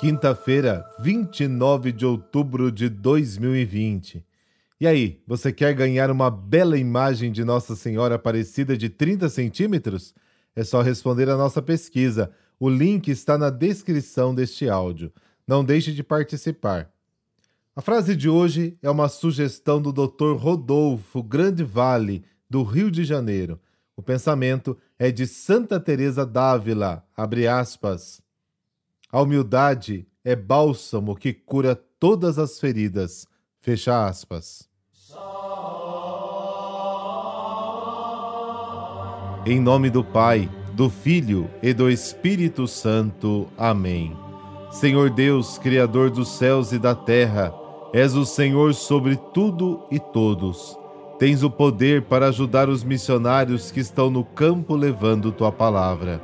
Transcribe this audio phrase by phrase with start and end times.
[0.00, 4.24] Quinta-feira, 29 de outubro de 2020.
[4.80, 10.14] E aí, você quer ganhar uma bela imagem de Nossa Senhora Aparecida de 30 centímetros?
[10.56, 12.30] É só responder a nossa pesquisa.
[12.58, 15.12] O link está na descrição deste áudio.
[15.46, 16.90] Não deixe de participar.
[17.76, 20.34] A frase de hoje é uma sugestão do Dr.
[20.34, 23.60] Rodolfo Grande Vale, do Rio de Janeiro.
[23.94, 28.22] O pensamento é de Santa Teresa d'Ávila, abre aspas.
[29.12, 33.26] A humildade é bálsamo que cura todas as feridas.
[33.58, 34.68] Fecha aspas.
[39.44, 43.48] Em nome do Pai, do Filho e do Espírito Santo.
[43.58, 44.16] Amém.
[44.70, 47.52] Senhor Deus, Criador dos céus e da terra,
[47.92, 50.78] és o Senhor sobre tudo e todos.
[51.18, 56.22] Tens o poder para ajudar os missionários que estão no campo levando tua palavra.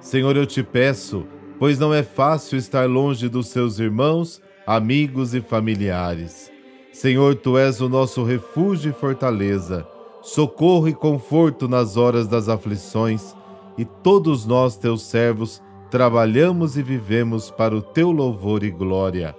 [0.00, 1.26] Senhor, eu te peço
[1.58, 6.50] pois não é fácil estar longe dos seus irmãos, amigos e familiares.
[6.92, 9.86] Senhor, tu és o nosso refúgio e fortaleza,
[10.22, 13.34] socorro e conforto nas horas das aflições,
[13.76, 19.34] e todos nós, teus servos, trabalhamos e vivemos para o teu louvor e glória.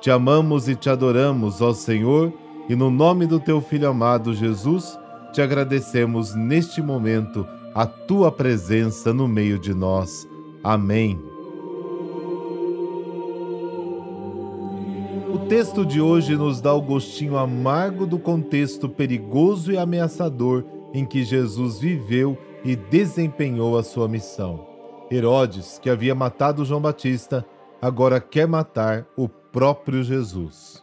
[0.00, 2.32] Te amamos e te adoramos, ó Senhor,
[2.68, 4.98] e no nome do teu Filho amado Jesus,
[5.32, 10.26] te agradecemos neste momento a tua presença no meio de nós.
[10.62, 11.33] Amém.
[15.48, 21.22] Texto de hoje nos dá o gostinho amargo do contexto perigoso e ameaçador em que
[21.22, 24.66] Jesus viveu e desempenhou a sua missão.
[25.10, 27.44] Herodes, que havia matado João Batista,
[27.80, 30.82] agora quer matar o próprio Jesus.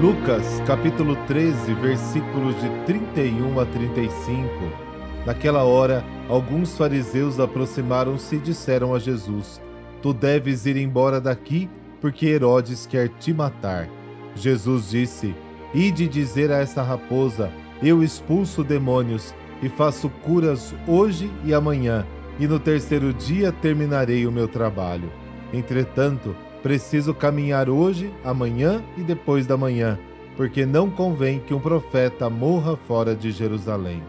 [0.00, 4.85] Lucas, capítulo 13, versículos de 31 a 35
[5.26, 9.60] Naquela hora, alguns fariseus aproximaram-se e disseram a Jesus:
[10.00, 11.68] Tu deves ir embora daqui,
[12.00, 13.88] porque Herodes quer te matar.
[14.36, 15.34] Jesus disse:
[15.74, 17.50] Ide dizer a essa raposa:
[17.82, 22.06] Eu expulso demônios e faço curas hoje e amanhã,
[22.38, 25.10] e no terceiro dia terminarei o meu trabalho.
[25.52, 29.98] Entretanto, preciso caminhar hoje, amanhã e depois da manhã,
[30.36, 34.02] porque não convém que um profeta morra fora de Jerusalém.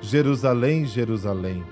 [0.00, 1.64] Jerusalém, Jerusalém,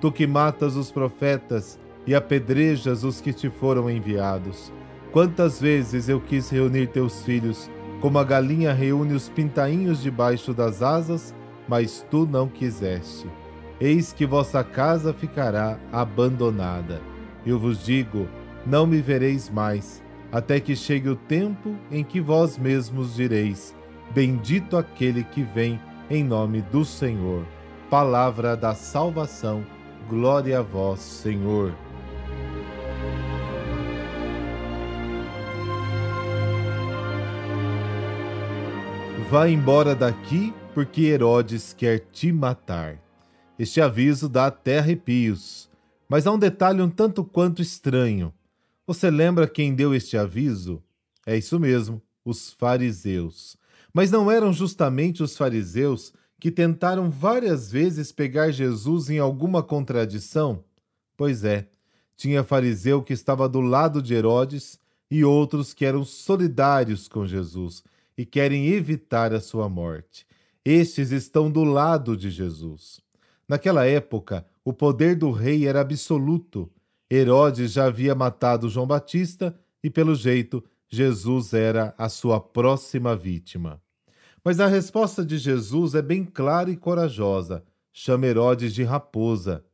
[0.00, 4.72] tu que matas os profetas e apedrejas os que te foram enviados.
[5.12, 7.70] Quantas vezes eu quis reunir teus filhos,
[8.00, 11.34] como a galinha reúne os pintainhos debaixo das asas,
[11.66, 13.26] mas tu não quiseste.
[13.80, 17.00] Eis que vossa casa ficará abandonada.
[17.44, 18.28] Eu vos digo:
[18.64, 23.74] não me vereis mais, até que chegue o tempo em que vós mesmos direis:
[24.14, 25.80] Bendito aquele que vem
[26.10, 27.44] em nome do Senhor
[27.90, 29.66] palavra da salvação.
[30.08, 31.74] Glória a vós, Senhor.
[39.28, 42.96] Vá embora daqui, porque Herodes quer te matar.
[43.58, 45.68] Este aviso dá até arrepios,
[46.08, 48.32] mas há um detalhe um tanto quanto estranho.
[48.86, 50.80] Você lembra quem deu este aviso?
[51.26, 53.56] É isso mesmo, os fariseus.
[53.92, 60.64] Mas não eram justamente os fariseus que tentaram várias vezes pegar Jesus em alguma contradição?
[61.14, 61.68] Pois é,
[62.16, 64.78] tinha fariseu que estava do lado de Herodes
[65.10, 67.84] e outros que eram solidários com Jesus
[68.16, 70.26] e querem evitar a sua morte.
[70.64, 73.00] Estes estão do lado de Jesus.
[73.46, 76.70] Naquela época, o poder do rei era absoluto.
[77.10, 83.80] Herodes já havia matado João Batista e, pelo jeito, Jesus era a sua próxima vítima.
[84.44, 87.62] Mas a resposta de Jesus é bem clara e corajosa:
[87.92, 89.64] chama Herodes de raposa.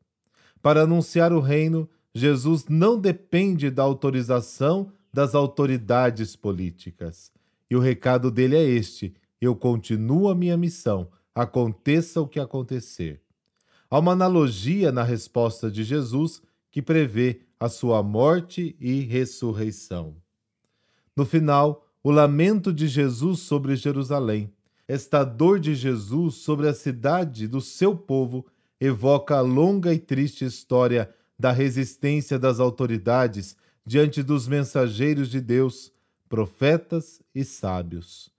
[0.61, 7.31] Para anunciar o reino, Jesus não depende da autorização das autoridades políticas.
[7.71, 13.23] E o recado dele é este: eu continuo a minha missão, aconteça o que acontecer.
[13.89, 16.43] Há uma analogia na resposta de Jesus
[16.73, 20.17] que prevê a sua morte e ressurreição.
[21.17, 24.53] No final, o lamento de Jesus sobre Jerusalém
[24.89, 28.47] esta dor de Jesus sobre a cidade do seu povo
[28.81, 35.93] evoca a longa e triste história da resistência das autoridades diante dos mensageiros de Deus,
[36.29, 38.31] profetas e sábios.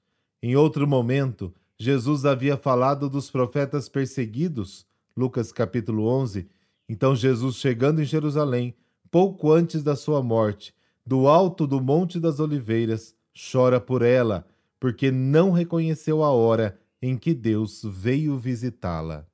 [0.42, 4.86] Em outro momento, Jesus havia falado dos profetas perseguidos,
[5.16, 6.48] Lucas capítulo 11.
[6.88, 8.76] Então Jesus, chegando em Jerusalém,
[9.12, 10.74] pouco antes da sua morte,
[11.06, 13.16] do alto do Monte das Oliveiras,
[13.52, 14.46] chora por ela
[14.80, 19.26] porque não reconheceu a hora em que Deus veio visitá-la.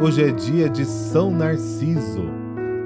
[0.00, 2.24] Hoje é dia de São Narciso.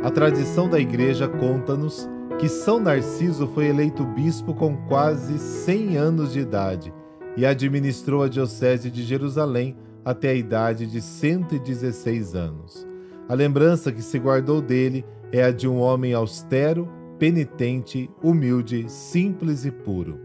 [0.04, 2.08] A tradição da igreja conta-nos
[2.38, 6.94] que São Narciso foi eleito bispo com quase 100 anos de idade
[7.36, 12.87] e administrou a Diocese de Jerusalém até a idade de 116 anos.
[13.28, 16.88] A lembrança que se guardou dele é a de um homem austero,
[17.18, 20.20] penitente, humilde, simples e puro.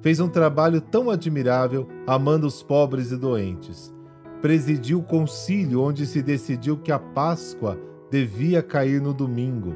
[0.00, 3.92] Fez um trabalho tão admirável amando os pobres e doentes
[4.40, 7.78] presidiu o concílio onde se decidiu que a Páscoa
[8.10, 9.74] devia cair no domingo.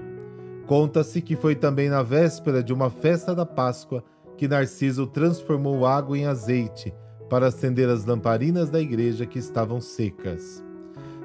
[0.67, 4.03] Conta-se que foi também na véspera de uma festa da Páscoa
[4.37, 6.93] que Narciso transformou água em azeite
[7.29, 10.63] para acender as lamparinas da igreja que estavam secas.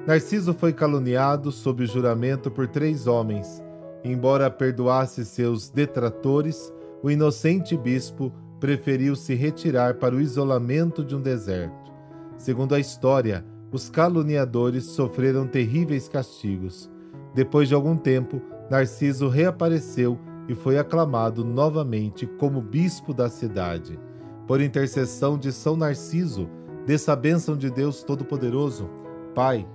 [0.06, 3.62] Narciso foi caluniado sob juramento por três homens.
[4.02, 11.20] Embora perdoasse seus detratores, o inocente bispo preferiu se retirar para o isolamento de um
[11.20, 11.92] deserto.
[12.38, 16.90] Segundo a história, os caluniadores sofreram terríveis castigos.
[17.34, 20.18] Depois de algum tempo, Narciso reapareceu
[20.48, 24.00] e foi aclamado novamente como bispo da cidade.
[24.46, 26.48] Por intercessão de São Narciso,
[26.86, 28.88] dessa bênção de Deus Todo-Poderoso,
[29.34, 29.66] Pai,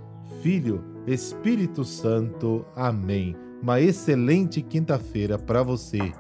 [0.42, 2.66] Filho, Espírito Santo.
[2.76, 3.36] Amém.
[3.62, 6.14] Uma excelente quinta-feira para você.